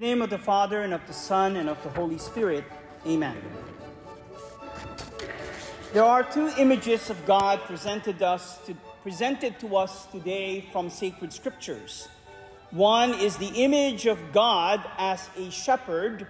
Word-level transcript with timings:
Name 0.00 0.22
of 0.22 0.30
the 0.30 0.38
Father, 0.38 0.80
and 0.80 0.94
of 0.94 1.06
the 1.06 1.12
Son, 1.12 1.56
and 1.56 1.68
of 1.68 1.82
the 1.82 1.90
Holy 1.90 2.16
Spirit. 2.16 2.64
Amen. 3.06 3.36
There 5.92 6.04
are 6.04 6.22
two 6.22 6.48
images 6.56 7.10
of 7.10 7.26
God 7.26 7.60
presented, 7.66 8.22
us 8.22 8.56
to, 8.64 8.74
presented 9.02 9.60
to 9.60 9.76
us 9.76 10.06
today 10.06 10.66
from 10.72 10.88
sacred 10.88 11.34
scriptures. 11.34 12.08
One 12.70 13.12
is 13.12 13.36
the 13.36 13.48
image 13.48 14.06
of 14.06 14.18
God 14.32 14.80
as 14.96 15.28
a 15.36 15.50
shepherd, 15.50 16.26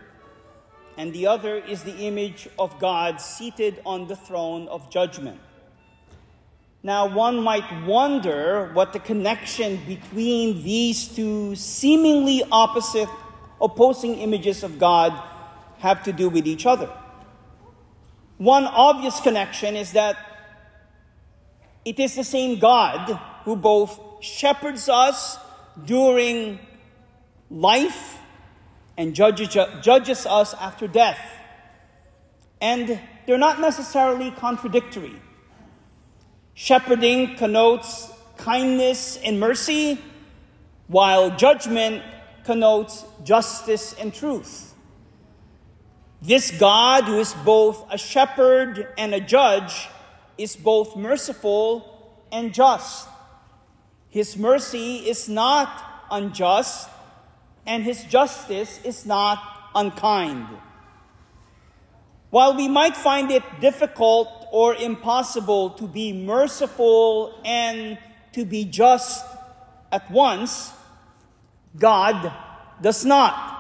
and 0.97 1.13
the 1.13 1.29
other 1.29 1.55
is 1.55 1.85
the 1.85 1.97
image 1.99 2.49
of 2.59 2.77
God 2.81 3.21
seated 3.21 3.81
on 3.87 4.09
the 4.09 4.17
throne 4.17 4.67
of 4.67 4.91
judgment. 4.91 5.39
Now, 6.83 7.07
one 7.07 7.39
might 7.39 7.85
wonder 7.87 8.73
what 8.73 8.93
the 8.93 8.99
connection 8.99 9.77
between 9.87 10.65
these 10.65 11.07
two 11.07 11.55
seemingly 11.55 12.43
opposite 12.51 13.09
opposing 13.61 14.17
images 14.17 14.63
of 14.63 14.79
God 14.79 15.13
have 15.79 16.03
to 16.05 16.13
do 16.13 16.29
with 16.29 16.47
each 16.47 16.67
other. 16.67 16.91
One 18.39 18.65
obvious 18.65 19.21
connection 19.21 19.77
is 19.77 19.93
that 19.93 20.17
it 21.85 21.99
is 21.99 22.15
the 22.15 22.25
same 22.25 22.59
God 22.59 23.19
who 23.45 23.57
both 23.57 24.01
shepherds 24.21 24.89
us 24.89 25.39
during 25.85 26.59
life 27.51 28.19
and 28.97 29.15
judges, 29.15 29.57
us 30.27 30.55
after 30.55 30.87
death. 30.87 31.19
And 32.61 33.01
they're 33.27 33.39
not 33.39 33.61
necessarily 33.61 34.31
contradictory. 34.31 35.17
Shepherding 36.55 37.37
connotes 37.37 38.11
kindness 38.37 39.17
and 39.17 39.41
mercy, 39.41 39.99
while 40.89 41.35
judgment 41.37 42.03
connotes 42.51 43.05
justice 43.23 43.95
and 43.95 44.13
truth. 44.13 44.75
This 46.21 46.51
God, 46.51 47.05
who 47.05 47.21
is 47.21 47.33
both 47.45 47.87
a 47.93 47.97
shepherd 47.97 48.89
and 48.99 49.15
a 49.15 49.21
judge, 49.21 49.89
is 50.37 50.57
both 50.57 50.97
merciful 50.97 52.19
and 52.33 52.53
just. 52.53 53.07
His 54.09 54.37
mercy 54.37 54.97
is 54.97 55.29
not 55.29 55.71
unjust, 56.11 56.91
and 57.67 57.85
his 57.85 58.03
justice 58.03 58.81
is 58.83 59.07
not 59.07 59.39
unkind. 59.77 60.49
While 62.31 62.57
we 62.57 62.67
might 62.67 62.97
find 62.97 63.31
it 63.31 63.45
difficult 63.61 64.29
or 64.51 64.75
impossible 64.75 65.71
to 65.79 65.87
be 65.87 66.13
merciful 66.13 67.41
and 67.45 67.97
to 68.33 68.45
be 68.45 68.65
just 68.65 69.25
at 69.93 70.11
once, 70.11 70.73
God 71.79 72.33
does 72.81 73.05
not. 73.05 73.59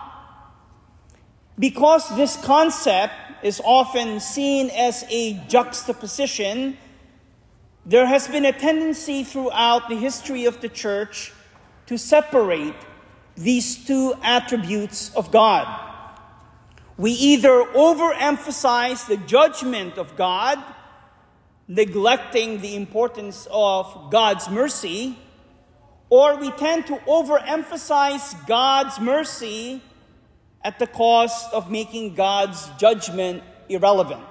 Because 1.58 2.08
this 2.16 2.36
concept 2.36 3.12
is 3.42 3.60
often 3.64 4.20
seen 4.20 4.70
as 4.70 5.04
a 5.10 5.34
juxtaposition, 5.48 6.76
there 7.84 8.06
has 8.06 8.28
been 8.28 8.44
a 8.44 8.52
tendency 8.52 9.24
throughout 9.24 9.88
the 9.88 9.96
history 9.96 10.44
of 10.44 10.60
the 10.60 10.68
church 10.68 11.32
to 11.86 11.98
separate 11.98 12.74
these 13.36 13.84
two 13.84 14.14
attributes 14.22 15.14
of 15.14 15.30
God. 15.30 15.66
We 16.96 17.12
either 17.12 17.64
overemphasize 17.64 19.06
the 19.06 19.16
judgment 19.16 19.96
of 19.96 20.16
God, 20.16 20.62
neglecting 21.66 22.60
the 22.60 22.76
importance 22.76 23.48
of 23.50 24.10
God's 24.10 24.50
mercy, 24.50 25.16
or 26.10 26.36
we 26.36 26.50
tend 26.52 26.86
to 26.88 26.96
overemphasize 27.06 28.46
God's 28.46 28.98
mercy 29.00 29.80
at 30.62 30.78
the 30.78 30.86
cost 30.86 31.52
of 31.54 31.70
making 31.70 32.14
God's 32.14 32.68
judgment 32.78 33.42
irrelevant. 33.68 34.22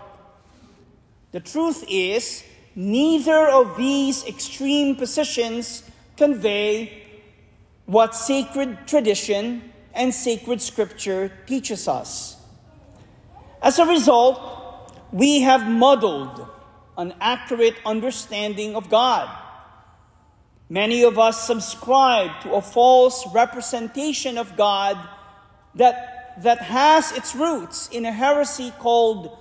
The 1.31 1.39
truth 1.39 1.83
is, 1.89 2.43
neither 2.75 3.47
of 3.47 3.77
these 3.77 4.25
extreme 4.25 4.95
positions 4.95 5.83
convey 6.17 7.03
what 7.85 8.13
sacred 8.13 8.85
tradition 8.85 9.71
and 9.93 10.13
sacred 10.13 10.61
scripture 10.61 11.31
teaches 11.47 11.87
us. 11.87 12.37
As 13.61 13.79
a 13.79 13.85
result, 13.85 14.93
we 15.11 15.41
have 15.41 15.67
muddled 15.67 16.47
an 16.97 17.13
accurate 17.19 17.75
understanding 17.85 18.75
of 18.75 18.89
God. 18.89 19.29
Many 20.69 21.03
of 21.03 21.17
us 21.17 21.47
subscribe 21.47 22.41
to 22.41 22.53
a 22.53 22.61
false 22.61 23.25
representation 23.33 24.37
of 24.37 24.55
God 24.55 24.97
that, 25.73 26.35
that 26.43 26.59
has 26.59 27.11
its 27.13 27.35
roots 27.35 27.89
in 27.89 28.05
a 28.05 28.11
heresy 28.11 28.71
called 28.77 29.35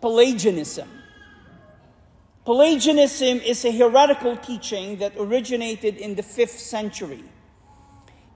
Pelagianism. 0.00 0.88
Pelagianism 2.46 3.38
is 3.40 3.62
a 3.66 3.70
heretical 3.70 4.38
teaching 4.38 4.96
that 4.96 5.12
originated 5.18 5.98
in 5.98 6.14
the 6.14 6.22
5th 6.22 6.58
century. 6.58 7.22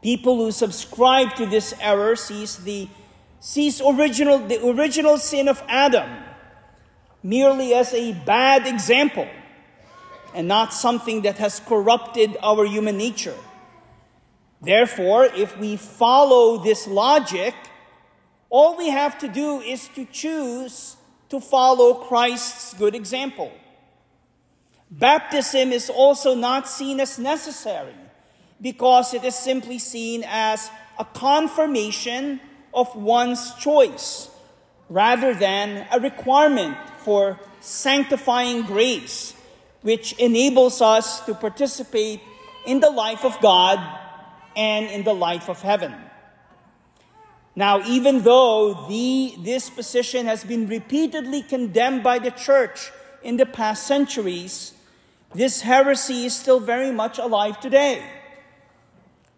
People 0.03 0.37
who 0.37 0.53
subscribe 0.53 1.35
to 1.37 1.47
this 1.47 1.73
error 1.81 2.15
sees 2.15 2.59
the 2.59 2.89
sees 3.41 3.81
original, 3.81 4.39
the 4.39 4.67
original 4.67 5.17
sin 5.17 5.49
of 5.49 5.63
Adam 5.67 6.09
merely 7.23 7.75
as 7.75 7.93
a 7.95 8.13
bad 8.13 8.67
example 8.67 9.27
and 10.35 10.49
not 10.49 10.75
something 10.75 11.23
that 11.23 11.39
has 11.39 11.61
corrupted 11.61 12.37
our 12.43 12.67
human 12.67 12.99
nature. 12.99 13.39
Therefore, 14.61 15.27
if 15.27 15.57
we 15.59 15.77
follow 15.77 16.59
this 16.59 16.89
logic, 16.89 17.55
all 18.51 18.77
we 18.77 18.89
have 18.89 19.19
to 19.21 19.29
do 19.29 19.61
is 19.61 19.89
to 19.95 20.05
choose 20.07 20.97
to 21.29 21.41
follow 21.41 21.95
Christ's 21.95 22.75
good 22.75 22.95
example. 22.95 23.53
Baptism 24.91 25.73
is 25.73 25.89
also 25.89 26.35
not 26.35 26.69
seen 26.69 27.01
as 27.01 27.19
necessary 27.19 27.95
because 28.61 29.15
it 29.15 29.25
is 29.25 29.35
simply 29.35 29.79
seen 29.79 30.25
as 30.27 30.71
a 30.99 31.05
confirmation 31.05 32.41
of 32.73 32.95
one's 32.95 33.55
choice 33.55 34.31
rather 34.89 35.35
than 35.35 35.87
a 35.93 36.01
requirement 36.01 36.77
for 36.99 37.39
sanctifying 37.61 38.63
grace 38.63 39.35
which 39.85 40.15
enables 40.15 40.81
us 40.81 41.21
to 41.27 41.35
participate 41.35 42.23
in 42.65 42.81
the 42.81 42.89
life 42.89 43.23
of 43.23 43.39
God 43.41 43.79
and 44.57 44.87
in 44.87 45.05
the 45.05 45.13
life 45.13 45.51
of 45.51 45.61
heaven. 45.61 45.95
Now, 47.55 47.87
even 47.87 48.23
though 48.23 48.87
the, 48.89 49.35
this 49.39 49.69
position 49.69 50.25
has 50.25 50.43
been 50.43 50.69
repeatedly 50.69 51.43
condemned 51.43 52.03
by 52.03 52.19
the 52.19 52.31
church 52.31 52.91
in 53.23 53.37
the 53.37 53.45
past 53.45 53.87
centuries, 53.87 54.73
this 55.35 55.61
heresy 55.61 56.25
is 56.25 56.35
still 56.35 56.61
very 56.61 56.91
much 56.91 57.19
alive 57.19 57.61
today. 57.61 58.03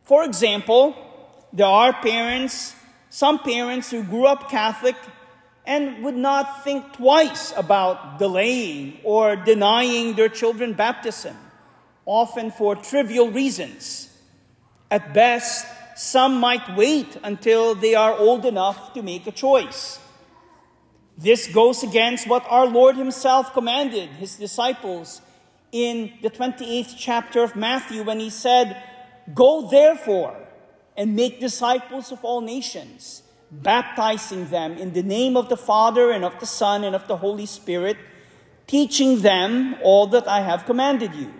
For 0.05 0.23
example, 0.23 0.95
there 1.53 1.67
are 1.67 1.93
parents, 1.93 2.77
some 3.11 3.41
parents 3.41 3.91
who 3.91 4.05
grew 4.05 4.27
up 4.27 4.49
Catholic 4.49 4.95
and 5.66 6.04
would 6.04 6.16
not 6.16 6.62
think 6.62 6.93
twice 6.93 7.53
about 7.56 8.19
delaying 8.19 8.99
or 9.03 9.34
denying 9.34 10.15
their 10.15 10.28
children 10.28 10.72
baptism, 10.72 11.37
often 12.04 12.50
for 12.53 12.77
trivial 12.77 13.31
reasons. 13.31 14.09
At 14.91 15.12
best, 15.12 15.66
some 15.97 16.38
might 16.38 16.77
wait 16.77 17.19
until 17.25 17.75
they 17.75 17.94
are 17.94 18.15
old 18.15 18.47
enough 18.47 18.94
to 18.94 19.03
make 19.03 19.27
a 19.27 19.32
choice. 19.32 19.99
This 21.19 21.49
goes 21.49 21.83
against 21.83 22.28
what 22.28 22.44
our 22.48 22.66
Lord 22.66 22.97
Himself 22.97 23.53
commanded 23.53 24.10
His 24.10 24.37
disciples 24.37 25.21
in 25.72 26.12
the 26.22 26.31
28th 26.31 26.94
chapter 26.97 27.43
of 27.43 27.56
Matthew 27.56 28.04
when 28.04 28.21
He 28.21 28.31
said, 28.31 28.81
Go 29.34 29.69
therefore 29.69 30.37
and 30.97 31.16
make 31.16 31.41
disciples 31.41 32.12
of 32.12 32.25
all 32.25 32.41
nations 32.41 33.22
baptizing 33.51 34.47
them 34.48 34.72
in 34.72 34.93
the 34.93 35.03
name 35.03 35.37
of 35.37 35.48
the 35.48 35.57
Father 35.57 36.10
and 36.10 36.25
of 36.25 36.39
the 36.41 36.47
Son 36.47 36.84
and 36.84 36.95
of 36.95 37.07
the 37.07 37.16
Holy 37.16 37.47
Spirit, 37.47 37.97
teaching 38.66 39.21
them 39.21 39.77
all 39.83 40.07
that 40.09 40.27
I 40.27 40.41
have 40.41 40.66
commanded 40.66 41.15
you. 41.15 41.33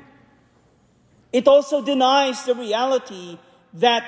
It 1.33 1.49
also 1.49 1.85
denies 1.85 2.45
the 2.45 2.55
reality 2.55 3.39
that 3.75 4.05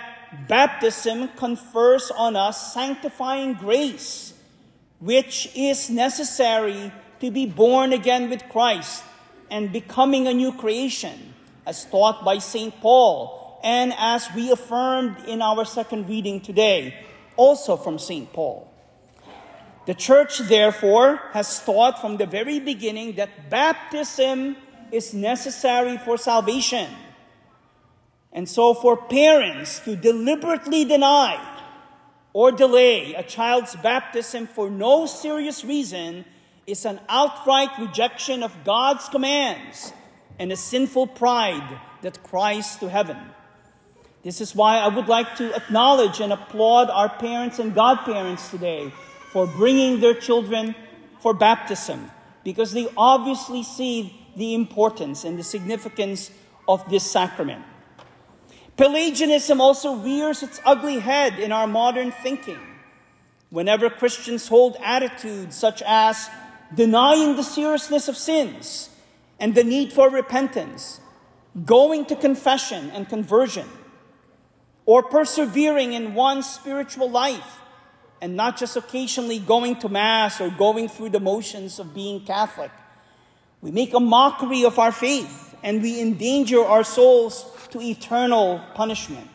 baptism 0.47 1.29
confers 1.37 2.11
on 2.13 2.37
us 2.37 2.73
sanctifying 2.73 3.55
grace, 3.55 4.35
which 5.01 5.51
is 5.55 5.91
necessary 5.91 6.93
to 7.21 7.31
be 7.31 7.47
born 7.47 7.93
again 7.93 8.31
with 8.31 8.49
Christ 8.49 9.03
and 9.51 9.73
becoming 9.73 10.27
a 10.27 10.35
new 10.35 10.53
creation, 10.53 11.35
as 11.67 11.85
taught 11.87 12.25
by 12.25 12.39
St. 12.39 12.79
Paul 12.81 13.61
and 13.63 13.93
as 13.99 14.29
we 14.35 14.51
affirmed 14.51 15.17
in 15.27 15.43
our 15.43 15.65
second 15.65 16.09
reading 16.09 16.41
today 16.41 16.95
also 17.39 17.79
from 17.79 17.99
St. 17.99 18.31
Paul. 18.35 18.69
The 19.87 19.95
church, 19.95 20.39
therefore, 20.41 21.23
has 21.33 21.65
taught 21.65 22.03
from 22.03 22.19
the 22.19 22.27
very 22.27 22.61
beginning 22.61 23.17
that 23.17 23.49
baptism 23.49 24.57
is 24.93 25.15
necessary 25.15 25.97
for 25.97 26.19
salvation. 26.19 26.91
And 28.33 28.47
so, 28.47 28.75
for 28.75 28.99
parents 28.99 29.81
to 29.81 29.97
deliberately 29.97 30.85
deny 30.85 31.41
or 32.35 32.53
delay 32.53 33.15
a 33.15 33.23
child's 33.23 33.75
baptism 33.77 34.47
for 34.47 34.69
no 34.69 35.07
serious 35.07 35.65
reason 35.65 36.27
is 36.67 36.85
an 36.85 37.01
outright 37.09 37.71
rejection 37.79 38.43
of 38.43 38.53
God's 38.65 39.09
commands 39.09 39.95
and 40.39 40.53
a 40.53 40.57
sinful 40.57 41.07
pride 41.07 41.81
that 42.03 42.23
cries 42.23 42.77
to 42.77 42.91
heaven. 42.91 43.17
This 44.29 44.43
is 44.43 44.55
why 44.55 44.77
I 44.77 44.89
would 44.89 45.09
like 45.09 45.37
to 45.37 45.57
acknowledge 45.57 46.21
and 46.21 46.35
applaud 46.35 46.91
our 46.91 47.09
parents 47.09 47.59
and 47.59 47.75
godparents 47.75 48.51
today 48.51 48.93
for 49.33 49.47
bringing 49.47 50.01
their 50.01 50.13
children 50.13 50.75
for 51.21 51.33
baptism 51.33 52.11
because 52.45 52.73
they 52.73 52.89
obviously 52.95 53.63
see 53.63 54.29
the 54.37 54.53
importance 54.53 55.25
and 55.25 55.39
the 55.39 55.43
significance 55.43 56.31
of 56.69 56.87
this 56.91 57.11
sacrament. 57.11 57.65
Pelagianism 58.77 59.63
also 59.63 59.97
rears 59.97 60.43
its 60.43 60.61
ugly 60.63 60.99
head 60.99 61.39
in 61.41 61.51
our 61.51 61.67
modern 61.67 62.13
thinking. 62.13 62.61
Whenever 63.49 63.89
Christians 63.89 64.47
hold 64.47 64.77
attitudes 64.85 65.57
such 65.57 65.83
as 65.87 66.29
denying 66.75 67.37
the 67.37 67.43
seriousness 67.43 68.09
of 68.09 68.17
sins 68.19 68.91
and 69.41 69.55
the 69.55 69.65
need 69.65 69.91
for 69.91 70.11
repentance, 70.11 71.01
going 71.65 72.05
to 72.05 72.15
confession 72.15 72.91
and 72.91 73.09
conversion, 73.09 73.67
or 74.89 75.03
persevering 75.03 75.93
in 75.93 76.15
one's 76.15 76.49
spiritual 76.49 77.11
life 77.11 77.61
and 78.23 78.35
not 78.35 78.57
just 78.57 78.75
occasionally 78.75 79.39
going 79.39 79.77
to 79.77 79.87
Mass 79.87 80.41
or 80.41 80.49
going 80.49 80.89
through 80.89 81.11
the 81.11 81.21
motions 81.21 81.79
of 81.79 81.93
being 81.93 82.25
Catholic, 82.25 82.71
we 83.61 83.71
make 83.71 83.93
a 83.93 84.01
mockery 84.01 84.65
of 84.65 84.79
our 84.79 84.91
faith 84.91 85.55
and 85.63 85.83
we 85.83 86.01
endanger 86.01 86.65
our 86.65 86.83
souls 86.83 87.45
to 87.69 87.83
eternal 87.83 88.65
punishment. 88.75 89.29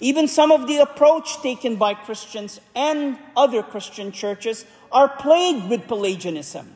Even 0.00 0.26
some 0.26 0.50
of 0.50 0.66
the 0.66 0.78
approach 0.78 1.40
taken 1.40 1.76
by 1.76 1.94
Christians 1.94 2.60
and 2.74 3.16
other 3.36 3.62
Christian 3.62 4.10
churches 4.10 4.66
are 4.90 5.08
plagued 5.08 5.70
with 5.70 5.86
Pelagianism. 5.86 6.66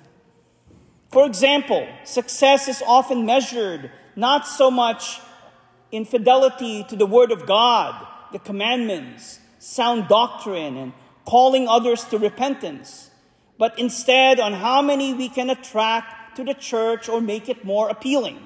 For 1.10 1.26
example, 1.26 1.88
success 2.04 2.68
is 2.68 2.84
often 2.86 3.26
measured 3.26 3.90
not 4.14 4.46
so 4.46 4.70
much 4.70 5.18
in 5.92 6.06
fidelity 6.06 6.84
to 6.88 6.96
the 6.96 7.06
Word 7.06 7.30
of 7.30 7.46
God, 7.46 8.06
the 8.32 8.38
commandments, 8.38 9.38
sound 9.58 10.08
doctrine, 10.08 10.76
and 10.76 10.92
calling 11.24 11.68
others 11.68 12.04
to 12.06 12.18
repentance, 12.18 13.10
but 13.58 13.78
instead 13.78 14.40
on 14.40 14.54
how 14.54 14.82
many 14.82 15.14
we 15.14 15.28
can 15.28 15.50
attract 15.50 16.36
to 16.36 16.44
the 16.44 16.54
church 16.54 17.08
or 17.08 17.20
make 17.20 17.48
it 17.48 17.64
more 17.64 17.90
appealing. 17.90 18.40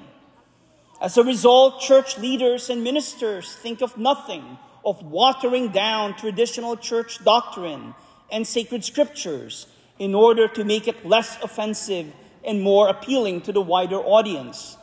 As 1.01 1.17
a 1.17 1.23
result, 1.23 1.79
church 1.81 2.17
leaders 2.17 2.69
and 2.69 2.83
ministers 2.83 3.55
think 3.55 3.81
of 3.81 3.97
nothing 3.97 4.57
of 4.83 5.03
watering 5.03 5.69
down 5.69 6.15
traditional 6.15 6.75
church 6.75 7.23
doctrine 7.23 7.95
and 8.31 8.45
sacred 8.45 8.83
scriptures 8.83 9.67
in 9.99 10.13
order 10.13 10.47
to 10.47 10.63
make 10.63 10.87
it 10.87 11.05
less 11.05 11.41
offensive 11.41 12.13
and 12.43 12.61
more 12.61 12.87
appealing 12.89 13.41
to 13.41 13.51
the 13.51 13.61
wider 13.61 13.97
audience. 13.97 14.76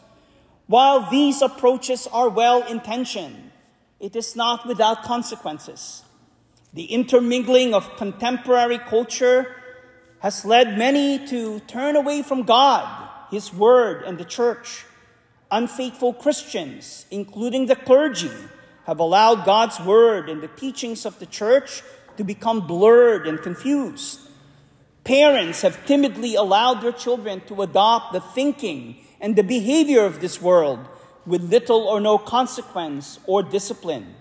While 0.66 1.11
these 1.11 1.43
approaches 1.43 2.06
are 2.06 2.28
well 2.28 2.62
intentioned, 2.66 3.50
it 4.00 4.16
is 4.16 4.34
not 4.34 4.66
without 4.66 5.02
consequences. 5.02 6.02
The 6.72 6.84
intermingling 6.84 7.75
of 7.75 7.96
contemporary 7.96 8.78
culture 8.78 9.55
has 10.20 10.44
led 10.44 10.78
many 10.78 11.25
to 11.28 11.61
turn 11.61 11.96
away 11.96 12.22
from 12.22 12.43
God, 12.43 13.08
His 13.31 13.52
Word, 13.52 14.02
and 14.05 14.19
the 14.19 14.25
Church 14.25 14.87
unfaithful 15.55 16.12
Christians, 16.12 17.06
including 17.12 17.67
the 17.67 17.76
clergy, 17.76 18.31
have 18.87 18.99
allowed 18.99 19.46
God's 19.46 19.78
word 19.81 20.28
and 20.28 20.43
the 20.43 20.49
teachings 20.49 21.06
of 21.06 21.19
the 21.20 21.26
church 21.26 21.82
to 22.17 22.25
become 22.25 22.67
blurred 22.67 23.26
and 23.26 23.40
confused. 23.40 24.20
Parents 25.05 25.62
have 25.62 25.87
timidly 25.87 26.34
allowed 26.34 26.81
their 26.81 26.93
children 26.93 27.40
to 27.46 27.62
adopt 27.62 28.12
the 28.12 28.20
thinking 28.20 28.96
and 29.25 29.37
the 29.37 29.43
behavior 29.43 30.05
of 30.05 30.21
this 30.21 30.43
world 30.43 30.79
with 31.25 31.50
little 31.50 31.88
or 31.88 31.99
no 31.99 32.19
consequence 32.19 33.19
or 33.26 33.43
discipline. 33.43 34.15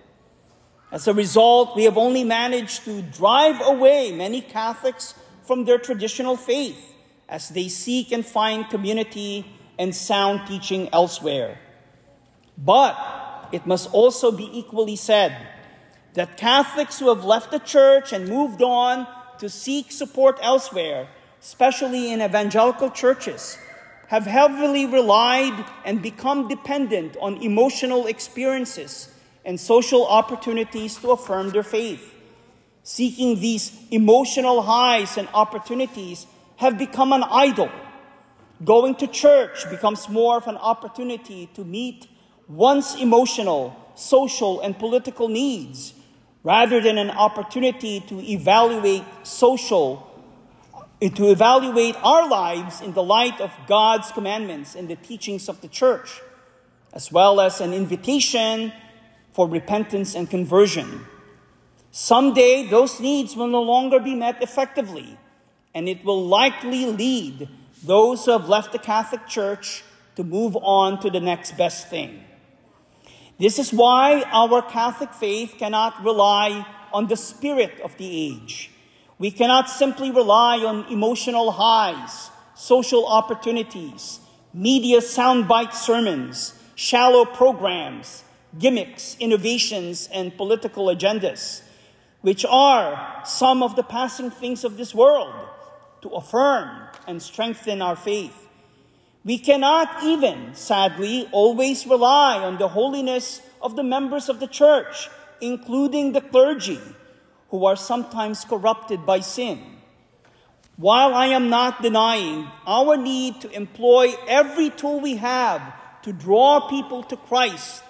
As 0.94 1.10
a 1.10 1.14
result, 1.14 1.76
we 1.76 1.84
have 1.84 1.98
only 1.98 2.24
managed 2.24 2.86
to 2.86 3.02
drive 3.02 3.60
away 3.68 4.14
many 4.14 4.40
Catholics 4.40 5.14
from 5.44 5.66
their 5.66 5.78
traditional 5.78 6.38
faith 6.38 6.96
as 7.28 7.50
they 7.50 7.68
seek 7.68 8.14
and 8.14 8.26
find 8.26 8.70
community 8.70 9.46
and 9.78 9.94
sound 9.94 10.48
teaching 10.48 10.88
elsewhere. 10.94 11.60
But 12.58 12.96
it 13.52 13.68
must 13.68 13.92
also 13.92 14.32
be 14.32 14.58
equally 14.58 14.96
said 14.96 15.36
that 16.14 16.38
Catholics 16.38 17.00
who 17.00 17.10
have 17.14 17.26
left 17.26 17.52
the 17.52 17.60
church 17.60 18.14
and 18.14 18.30
moved 18.30 18.62
on 18.62 19.06
to 19.40 19.50
seek 19.50 19.92
support 19.92 20.40
elsewhere, 20.42 21.10
especially 21.42 22.10
in 22.14 22.22
evangelical 22.22 22.90
churches, 22.90 23.58
have 24.14 24.26
heavily 24.26 24.86
relied 24.86 25.66
and 25.86 26.02
become 26.02 26.48
dependent 26.48 27.18
on 27.20 27.42
emotional 27.42 28.06
experiences 28.06 29.10
and 29.44 29.60
social 29.60 30.06
opportunities 30.06 30.96
to 30.98 31.10
affirm 31.10 31.50
their 31.50 31.64
faith. 31.64 32.14
Seeking 32.84 33.40
these 33.40 33.74
emotional 33.90 34.62
highs 34.62 35.18
and 35.18 35.28
opportunities 35.34 36.28
have 36.58 36.78
become 36.78 37.12
an 37.12 37.24
idol 37.24 37.72
Going 38.64 38.96
to 38.96 39.08
church 39.08 39.70
becomes 39.70 40.08
more 40.08 40.38
of 40.38 40.48
an 40.48 40.56
opportunity 40.56 41.50
to 41.54 41.66
meet 41.66 42.08
one's 42.48 42.96
emotional, 42.96 43.76
social, 43.96 44.62
and 44.62 44.78
political 44.78 45.28
needs 45.28 45.94
rather 46.44 46.80
than 46.80 46.98
an 46.98 47.10
opportunity 47.10 48.00
to 48.02 48.22
evaluate 48.22 49.04
social, 49.24 50.13
to 51.10 51.30
evaluate 51.30 51.96
our 52.04 52.28
lives 52.28 52.82
in 52.82 52.94
the 52.94 53.04
light 53.04 53.42
of 53.42 53.52
God's 53.68 54.12
commandments 54.12 54.76
and 54.76 54.88
the 54.88 54.96
teachings 54.96 55.50
of 55.50 55.62
the 55.62 55.68
church, 55.68 56.22
as 56.94 57.12
well 57.12 57.42
as 57.42 57.60
an 57.60 57.74
invitation 57.74 58.72
for 59.34 59.48
repentance 59.48 60.16
and 60.16 60.30
conversion. 60.30 61.06
Someday, 61.92 62.68
those 62.68 63.00
needs 63.00 63.36
will 63.36 63.48
no 63.48 63.62
longer 63.62 64.00
be 64.00 64.16
met 64.16 64.42
effectively, 64.42 65.18
and 65.74 65.90
it 65.90 66.04
will 66.06 66.26
likely 66.26 66.86
lead 66.86 67.50
those 67.84 68.26
who 68.26 68.32
have 68.32 68.50
left 68.50 68.72
the 68.72 68.80
Catholic 68.80 69.28
Church 69.28 69.84
to 70.16 70.24
move 70.24 70.56
on 70.56 71.00
to 71.02 71.10
the 71.10 71.20
next 71.20 71.58
best 71.58 71.90
thing. 71.90 72.24
This 73.40 73.60
is 73.60 73.74
why 73.74 74.24
our 74.32 74.62
Catholic 74.62 75.14
faith 75.14 75.56
cannot 75.58 76.04
rely 76.04 76.66
on 76.94 77.08
the 77.08 77.18
spirit 77.18 77.80
of 77.82 77.98
the 77.98 78.08
age. 78.08 78.70
We 79.24 79.32
cannot 79.32 79.70
simply 79.70 80.12
rely 80.12 80.66
on 80.66 80.84
emotional 80.92 81.52
highs, 81.52 82.30
social 82.56 83.08
opportunities, 83.08 84.20
media 84.54 85.00
soundbite 85.00 85.74
sermons, 85.74 86.54
shallow 86.76 87.24
programs, 87.24 88.26
gimmicks, 88.60 89.16
innovations, 89.22 90.10
and 90.12 90.36
political 90.36 90.88
agendas, 90.88 91.62
which 92.20 92.44
are 92.44 93.22
some 93.24 93.64
of 93.64 93.78
the 93.78 93.84
passing 93.84 94.30
things 94.30 94.66
of 94.66 94.76
this 94.76 94.94
world 94.94 95.34
to 96.02 96.10
affirm 96.10 96.90
and 97.08 97.22
strengthen 97.22 97.82
our 97.82 97.96
faith. 97.96 98.50
We 99.24 99.38
cannot 99.38 100.04
even, 100.04 100.54
sadly, 100.54 101.30
always 101.32 101.88
rely 101.88 102.40
on 102.40 102.58
the 102.58 102.68
holiness 102.68 103.42
of 103.62 103.78
the 103.78 103.84
members 103.84 104.28
of 104.28 104.42
the 104.42 104.48
church, 104.48 105.08
including 105.40 106.12
the 106.12 106.20
clergy, 106.20 106.82
who 107.54 107.66
are 107.66 107.76
sometimes 107.76 108.46
corrupted 108.46 109.06
by 109.06 109.20
sin. 109.20 109.62
While 110.76 111.14
I 111.14 111.28
am 111.28 111.52
not 111.52 111.84
denying 111.84 112.48
our 112.66 112.98
need 112.98 113.42
to 113.42 113.52
employ 113.52 114.16
every 114.28 114.72
tool 114.72 115.00
we 115.00 115.18
have 115.18 115.62
to 116.02 116.12
draw 116.12 116.68
people 116.68 117.04
to 117.04 117.16
Christ, 117.16 117.84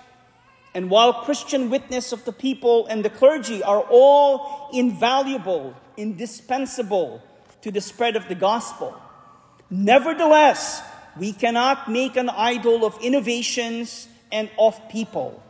and 0.73 0.89
while 0.89 1.23
Christian 1.23 1.69
witness 1.69 2.11
of 2.11 2.25
the 2.25 2.33
people 2.33 2.87
and 2.87 3.05
the 3.05 3.09
clergy 3.09 3.63
are 3.63 3.79
all 3.89 4.67
invaluable, 4.73 5.73
indispensable 5.95 7.23
to 7.61 7.71
the 7.71 7.79
spread 7.79 8.17
of 8.17 8.27
the 8.27 8.35
gospel, 8.35 8.93
Nevertheless, 9.69 10.83
we 11.17 11.31
cannot 11.31 11.89
make 11.89 12.17
an 12.17 12.27
idol 12.27 12.83
of 12.83 12.99
innovations 13.01 14.09
and 14.29 14.49
of 14.59 14.77
people. 14.89 15.41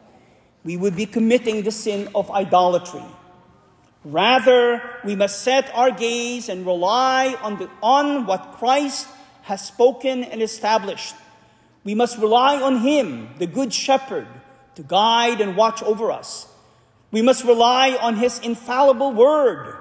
We 0.63 0.77
would 0.77 0.95
be 0.95 1.07
committing 1.07 1.63
the 1.63 1.71
sin 1.71 2.09
of 2.13 2.29
idolatry. 2.29 3.03
Rather, 4.05 4.81
we 5.05 5.15
must 5.15 5.41
set 5.41 5.73
our 5.73 5.91
gaze 5.91 6.49
and 6.49 6.65
rely 6.65 7.35
on, 7.41 7.57
the, 7.57 7.69
on 7.81 8.25
what 8.25 8.53
Christ 8.53 9.07
has 9.43 9.65
spoken 9.65 10.23
and 10.23 10.41
established. 10.41 11.15
We 11.83 11.95
must 11.95 12.17
rely 12.17 12.61
on 12.61 12.79
Him, 12.79 13.29
the 13.37 13.47
Good 13.47 13.73
Shepherd, 13.73 14.27
to 14.75 14.83
guide 14.83 15.39
and 15.39 15.55
watch 15.55 15.81
over 15.83 16.11
us. 16.11 16.47
We 17.11 17.21
must 17.21 17.43
rely 17.43 17.97
on 18.01 18.17
His 18.17 18.39
infallible 18.39 19.13
Word 19.13 19.77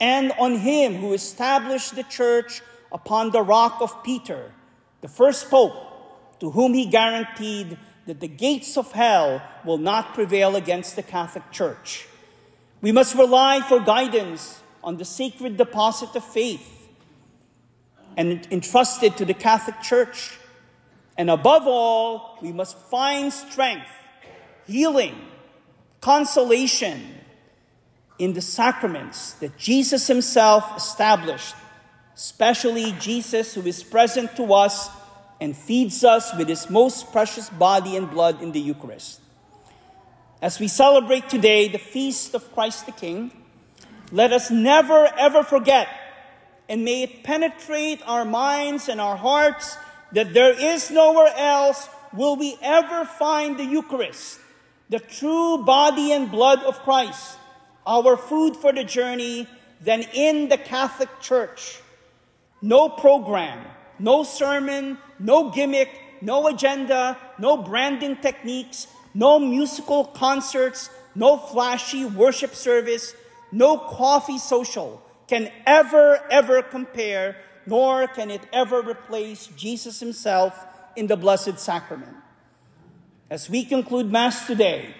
and 0.00 0.32
on 0.38 0.56
Him 0.56 0.96
who 0.96 1.12
established 1.12 1.94
the 1.94 2.04
church 2.04 2.62
upon 2.90 3.30
the 3.30 3.42
rock 3.42 3.78
of 3.80 4.02
Peter, 4.02 4.52
the 5.00 5.08
first 5.08 5.48
pope, 5.50 6.40
to 6.40 6.50
whom 6.50 6.74
he 6.74 6.86
guaranteed 6.86 7.78
that 8.06 8.18
the 8.18 8.28
gates 8.28 8.76
of 8.76 8.90
hell 8.92 9.40
will 9.64 9.78
not 9.78 10.14
prevail 10.14 10.56
against 10.56 10.96
the 10.96 11.02
Catholic 11.02 11.50
Church. 11.52 12.08
We 12.82 12.90
must 12.90 13.14
rely 13.14 13.60
for 13.60 13.78
guidance 13.78 14.60
on 14.82 14.96
the 14.96 15.04
sacred 15.04 15.56
deposit 15.56 16.14
of 16.16 16.24
faith 16.24 16.68
and 18.16 18.46
entrusted 18.50 19.16
to 19.16 19.24
the 19.24 19.34
Catholic 19.34 19.80
Church. 19.80 20.36
And 21.16 21.30
above 21.30 21.66
all, 21.66 22.38
we 22.42 22.52
must 22.52 22.76
find 22.76 23.32
strength, 23.32 23.88
healing, 24.66 25.14
consolation 26.00 27.00
in 28.18 28.32
the 28.32 28.40
sacraments 28.40 29.34
that 29.34 29.56
Jesus 29.56 30.08
Himself 30.08 30.76
established, 30.76 31.54
especially 32.16 32.92
Jesus 32.98 33.54
who 33.54 33.62
is 33.62 33.84
present 33.84 34.34
to 34.36 34.52
us 34.52 34.90
and 35.40 35.56
feeds 35.56 36.02
us 36.02 36.36
with 36.36 36.48
His 36.48 36.68
most 36.68 37.12
precious 37.12 37.48
body 37.48 37.96
and 37.96 38.10
blood 38.10 38.42
in 38.42 38.50
the 38.50 38.60
Eucharist. 38.60 39.21
As 40.42 40.58
we 40.58 40.66
celebrate 40.66 41.28
today 41.28 41.68
the 41.68 41.78
feast 41.78 42.34
of 42.34 42.52
Christ 42.52 42.86
the 42.86 42.90
King, 42.90 43.30
let 44.10 44.32
us 44.32 44.50
never 44.50 45.06
ever 45.16 45.44
forget, 45.44 45.86
and 46.68 46.84
may 46.84 47.04
it 47.04 47.22
penetrate 47.22 48.02
our 48.06 48.24
minds 48.24 48.88
and 48.88 49.00
our 49.00 49.16
hearts, 49.16 49.76
that 50.10 50.34
there 50.34 50.50
is 50.50 50.90
nowhere 50.90 51.32
else 51.36 51.88
will 52.12 52.34
we 52.34 52.58
ever 52.60 53.04
find 53.04 53.56
the 53.56 53.64
Eucharist, 53.64 54.40
the 54.88 54.98
true 54.98 55.62
body 55.64 56.10
and 56.10 56.32
blood 56.32 56.58
of 56.64 56.80
Christ, 56.80 57.38
our 57.86 58.16
food 58.16 58.56
for 58.56 58.72
the 58.72 58.82
journey, 58.82 59.46
than 59.80 60.02
in 60.12 60.48
the 60.48 60.58
Catholic 60.58 61.20
Church. 61.20 61.78
No 62.60 62.88
program, 62.88 63.64
no 64.00 64.24
sermon, 64.24 64.98
no 65.20 65.52
gimmick, 65.52 65.88
no 66.20 66.48
agenda, 66.48 67.16
no 67.38 67.58
branding 67.58 68.16
techniques, 68.16 68.88
no 69.14 69.38
musical 69.38 70.04
concerts, 70.04 70.90
no 71.14 71.36
flashy 71.36 72.04
worship 72.04 72.54
service, 72.54 73.14
no 73.50 73.78
coffee 73.78 74.38
social 74.38 75.02
can 75.28 75.50
ever, 75.66 76.20
ever 76.30 76.62
compare, 76.62 77.36
nor 77.66 78.06
can 78.06 78.30
it 78.30 78.42
ever 78.52 78.82
replace 78.82 79.46
Jesus 79.56 80.00
himself 80.00 80.66
in 80.96 81.06
the 81.06 81.16
Blessed 81.16 81.58
Sacrament. 81.58 82.16
As 83.30 83.48
we 83.48 83.64
conclude 83.64 84.12
Mass 84.12 84.46
today 84.46 84.94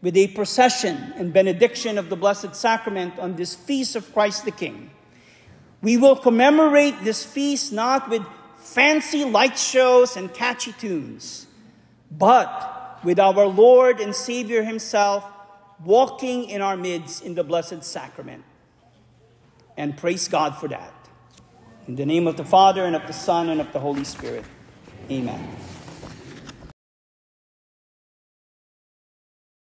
with 0.00 0.16
a 0.16 0.28
procession 0.28 1.12
and 1.16 1.32
benediction 1.32 1.98
of 1.98 2.08
the 2.08 2.16
Blessed 2.16 2.54
Sacrament 2.54 3.18
on 3.18 3.36
this 3.36 3.54
feast 3.54 3.96
of 3.96 4.12
Christ 4.14 4.44
the 4.44 4.50
King, 4.50 4.90
we 5.82 5.98
will 5.98 6.16
commemorate 6.16 7.02
this 7.02 7.24
feast 7.24 7.70
not 7.70 8.08
with 8.08 8.22
fancy 8.56 9.24
light 9.24 9.58
shows 9.58 10.16
and 10.16 10.32
catchy 10.32 10.72
tunes, 10.72 11.46
but 12.10 12.73
with 13.04 13.18
our 13.18 13.46
Lord 13.46 14.00
and 14.00 14.14
Savior 14.14 14.62
Himself 14.62 15.24
walking 15.84 16.44
in 16.48 16.62
our 16.62 16.76
midst 16.76 17.22
in 17.22 17.34
the 17.34 17.44
Blessed 17.44 17.84
Sacrament. 17.84 18.44
And 19.76 19.96
praise 19.96 20.28
God 20.28 20.56
for 20.56 20.68
that. 20.68 20.92
In 21.86 21.96
the 21.96 22.06
name 22.06 22.26
of 22.26 22.36
the 22.36 22.44
Father, 22.44 22.84
and 22.84 22.96
of 22.96 23.06
the 23.06 23.12
Son, 23.12 23.50
and 23.50 23.60
of 23.60 23.72
the 23.72 23.80
Holy 23.80 24.04
Spirit. 24.04 24.44
Amen. 25.10 25.56